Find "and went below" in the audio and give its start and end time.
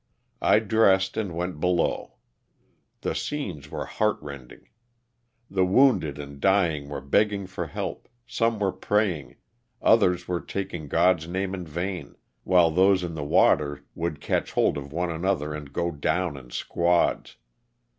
1.15-2.15